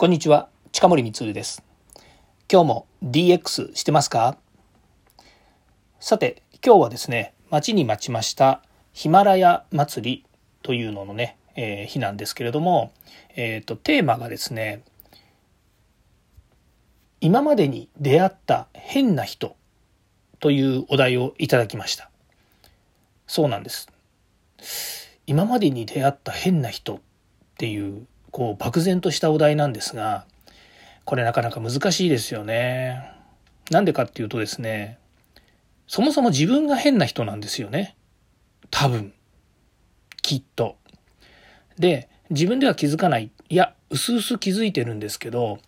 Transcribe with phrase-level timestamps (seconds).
[0.00, 1.62] こんにちは、近森光です。
[2.50, 4.38] 今日も DX してますか？
[5.98, 8.62] さて、今日はですね、待ちに待ちました
[8.94, 10.26] ヒマラヤ祭り
[10.62, 12.92] というののね、えー、日なんですけれども、
[13.36, 14.84] えっ、ー、と、テーマがですね、
[17.20, 19.54] 今までに出会った変な人
[20.38, 22.08] というお題をいただきました。
[23.26, 23.86] そうなんです。
[25.26, 27.00] 今までに出会った変な人っ
[27.58, 30.24] ていうこう漠然としたお題なんですが
[31.04, 33.12] これなかなか難しいですよね。
[33.70, 34.98] なんでかっていうとですね
[35.86, 37.96] そもそも自分が変な人なんですよね。
[38.70, 39.12] 多分。
[40.22, 40.76] きっと。
[41.78, 45.58] で自分では気づかないいやうすうす気づいてるんですけど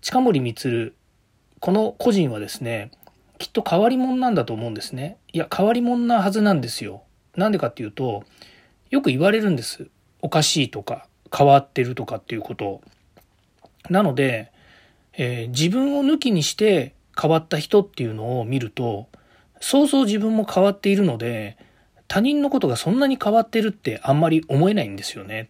[0.00, 0.92] 近森光
[1.60, 2.90] この個人はですね
[3.38, 5.18] きっと変わり者なんだと思うんですね。
[5.32, 7.02] いや変わり者なはずなんですよ。
[7.36, 8.24] なんでかっていうと
[8.90, 9.88] よく言われるんです。
[10.22, 12.80] おかしいとか変わってるとかっていうこと
[13.90, 14.52] なので、
[15.14, 19.08] えー、自分を抜きにして変わった人っていうのを見ると
[19.60, 21.56] そうそう自分も変わっているので
[22.06, 25.48] 他人のことがそんなに変わってるってあんまり思えないんですよね。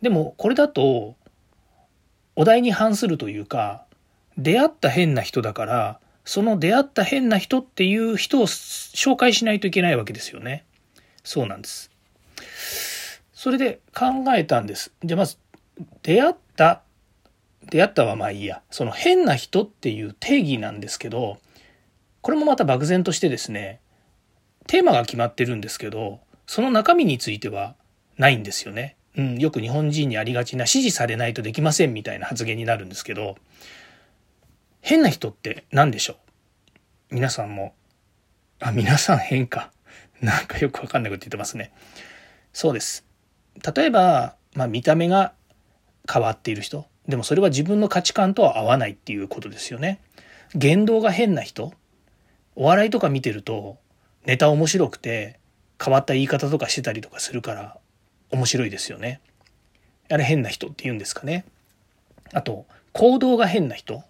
[0.00, 1.16] でもこれだと
[2.36, 3.84] お題に反するというか
[4.38, 10.64] 出会った変な人だからその出会った変な人っていう人を紹介しないといけないわけですよね。
[11.24, 11.90] そうなんです。
[13.42, 14.92] それで考えたんです。
[15.02, 15.36] じゃあまず、
[16.04, 16.82] 出会った、
[17.68, 18.62] 出会ったはまあいいや。
[18.70, 21.38] その変な人っていう定義なんですけど、
[22.20, 23.80] これもまた漠然としてですね、
[24.68, 27.74] テーマが決まってるんですけど、その中身については
[28.16, 28.94] ないんですよね。
[29.16, 33.34] うん、よく日本人にありがちな指示されないとできませんみたいな発言になるんですけど、
[34.82, 36.12] 変な人って何でしょ
[37.10, 37.16] う？
[37.16, 37.74] 皆さんも、
[38.60, 39.72] あ、皆さん変か。
[40.20, 41.72] なんかよくわかんないこと言ってますね。
[42.52, 43.04] そうです。
[43.74, 45.32] 例えば、まあ、見た目が
[46.10, 50.00] 変わっている人でもそれは自分の価値観とは合わないっていうことですよね。
[50.54, 51.72] 言動が変な人
[52.54, 53.78] お笑いとか見てると
[54.26, 55.40] ネタ面白くて
[55.82, 57.78] 変わった言い方とかしてたりとかするから
[58.30, 59.20] 面白いですよね。
[60.10, 61.44] あれ変な人って言うんですかね。
[62.32, 64.02] あと行動が変な人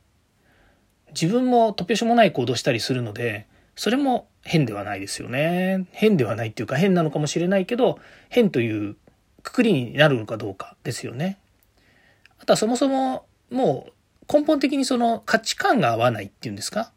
[1.09, 3.47] 自分も突拍子もない行動したりするので
[3.77, 5.87] それも変ではないですよね。
[5.93, 8.97] 変ではないっていうか変なのかもしれないけど変という
[9.43, 11.39] くくりになるかどうかですよね。
[12.39, 16.93] あとはそもそももう根本的にその価値観が合わないっていうんですか？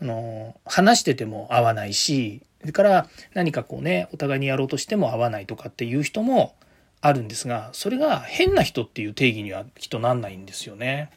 [0.00, 6.54] あの話してても合わないしそれから何かこうねお互いにやろうとしても合わないとかっていう人も
[7.00, 11.10] あるんですがそれが変な人っていう定義にはきっとなんないんですよね。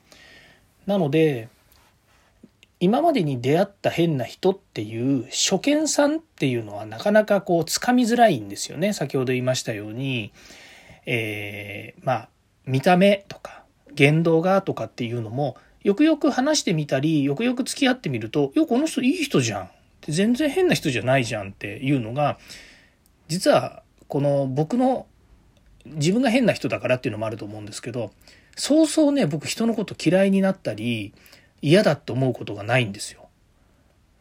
[0.87, 1.47] なので
[2.79, 10.33] 今までに出会った変な人っていう初見さんっていうのはなかなかこうつかみづらいんですよね先ほど言いましたように
[11.05, 12.29] えー、まあ、
[12.65, 13.63] 見た目とか
[13.93, 19.69] 言動がとかっていうのも、よくよく話してみたり、よくよく付き合ってみると、よ、この人いい人じゃん。
[20.07, 22.37] 全然変な人じゃないじゃんっていうのが、
[23.27, 25.07] 実は、この僕の
[25.85, 28.11] 自分が変な人だからっていうのもあると思うんですけど、
[28.55, 31.13] そうそうね、僕人のこと嫌いになったり、
[31.61, 33.29] 嫌だって思うことがないんですよ。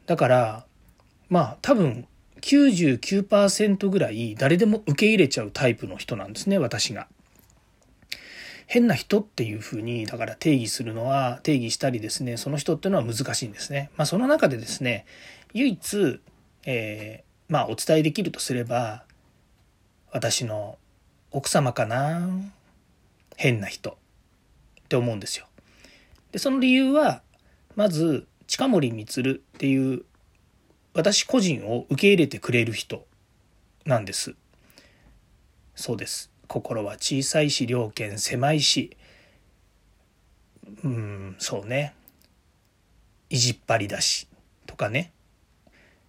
[0.06, 0.66] だから、
[1.28, 2.06] まあ多分
[2.40, 7.08] 99%ぐらい誰でも受け入れちゃうタイプの人なんですね私が。
[8.66, 13.90] 変な人っていうふうにだから定義するのは定義したりですねその人っていうのは難しいんですね。
[13.96, 15.06] まあ、その中でですね
[15.52, 16.20] 唯一、
[16.64, 19.02] えー、まあお伝えできるとすれば
[20.12, 20.78] 私の
[21.32, 22.28] 奥様かな
[23.36, 23.94] 変な人っ
[24.88, 25.46] て思うんですよ。
[26.30, 27.22] でその理由は
[27.74, 30.04] まず近森光っていう
[30.92, 33.06] 私個人を受け入れてくれる人
[33.84, 34.34] なんです。
[35.74, 36.30] そうです。
[36.48, 38.96] 心は小さいし、両権狭いし、
[40.82, 41.94] うん、そうね。
[43.28, 44.26] 意地っ張りだし、
[44.66, 45.12] とかね。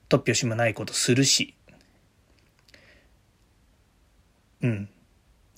[0.10, 1.54] 突拍子もないことするし、
[4.62, 4.90] うん。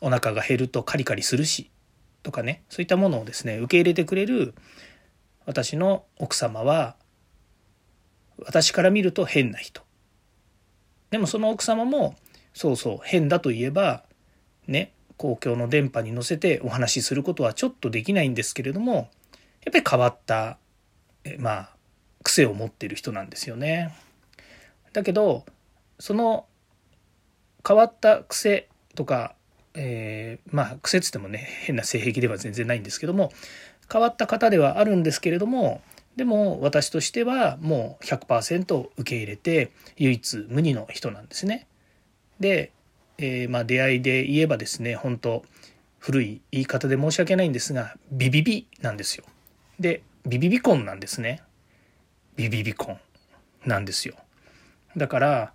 [0.02, 1.72] お腹が減るとカリカリするし、
[2.22, 2.64] とかね。
[2.70, 4.54] そういったものをですね、受け入れてくれる
[5.46, 6.96] 私の奥様は、
[8.46, 9.82] 私から見ると変な人
[11.12, 12.16] でもその奥様も
[12.54, 14.04] そうそう変だといえば
[14.68, 20.58] ね公共の電波に乗せてお話しすることはちょっとできないんですけれどもやっぱり変わった
[21.24, 21.70] えまあ
[22.24, 23.94] 癖を持ってる人なんですよね。
[24.94, 25.46] だけど
[26.00, 26.46] その
[27.68, 29.36] 変わった癖とか、
[29.74, 33.32] えー、まあ癖っつってもね変な性癖では全然ないんですけども
[33.92, 35.82] 変わった方ではあるんですけれども
[36.16, 41.68] でも私としてはもう100%受け入れて唯一無二の人なんですね。
[42.40, 42.72] で、
[43.18, 45.44] えー、まあ出会いで言えばですね本当
[46.00, 49.26] 古い言い方で申し訳ないんですがビビビなんですよ。
[49.80, 51.42] でビビビコンなんですね。
[52.36, 53.00] ビビビコン
[53.66, 54.16] なんですよ。
[54.96, 55.54] だから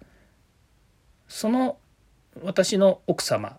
[1.29, 1.79] その
[2.43, 3.59] 私の奥様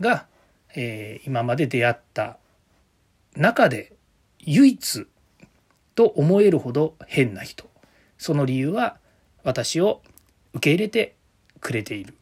[0.00, 0.26] が、
[0.74, 2.38] えー、今まで出会った
[3.34, 3.92] 中で
[4.40, 5.06] 唯一
[5.98, 7.68] と思えるほど変な人。
[8.18, 8.98] その理由は
[9.42, 10.00] 私を
[10.52, 11.16] 受け入れて
[11.60, 12.14] くれている。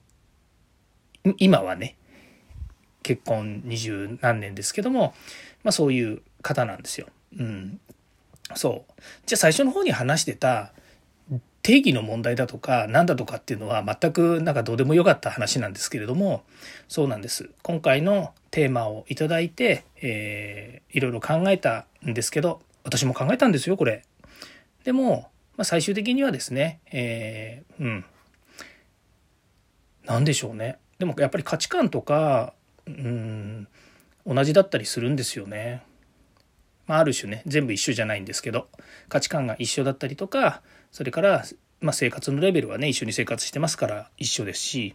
[1.37, 1.99] 今はね
[3.03, 5.13] 結婚二十何年ですけども、
[5.63, 7.09] まあ、そういう方なんですよ。
[7.39, 7.79] うん、
[8.55, 8.93] そう。
[9.27, 10.73] じゃあ最初の方に話してた
[11.63, 16.45] 定義の問題だとか何だとかっていうのは全くなんかどうでもよかった話なんですけれども
[16.89, 17.51] そうなんです。
[17.63, 24.05] 今回のテーマをいただいて、えー、いろいろ考えたんですけど私も考えたんですよこれ。
[24.85, 28.05] でも、まあ、最終的にはですね、えー、うん
[30.05, 32.55] 何でしょうねでもやっぱり価値観とか
[32.87, 33.67] うん
[34.25, 35.83] 同じだったりするんですよね。
[36.87, 38.69] まあ、ある種ね全部一緒じゃないんですけど
[39.09, 40.63] 価値観が一緒だったりとか
[40.93, 41.45] それから、
[41.81, 44.95] まあ、生活のレベルはね一緒に生活してますから一緒ですし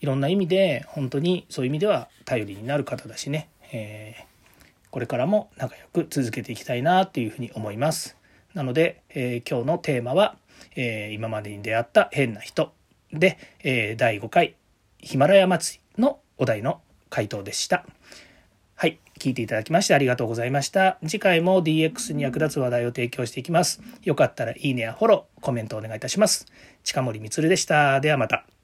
[0.00, 4.35] いろんな意味で本当にそういう意味では頼りになる方だしね、えー、
[4.90, 8.16] これからも仲良く続けていきたいなっていうふうに思います。
[8.54, 10.36] なので、えー、今日のテーマは、
[10.74, 12.72] えー、今までに出会った変な人
[13.12, 14.56] で、えー、第5回
[14.98, 16.80] ヒマラヤ祭りのお題の
[17.10, 17.86] 回答でした。
[18.74, 18.98] はい。
[19.18, 20.98] 聞いていただきましてありがとうございました。
[21.02, 23.80] 次回も DX に役立つ話題を提供していきます。
[24.02, 26.46] よかったらいいねやフォロー、コメントお願いいたします。
[26.84, 28.00] 近森光でした。
[28.00, 28.55] ではまた。